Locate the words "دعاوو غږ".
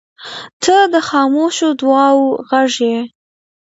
1.79-2.73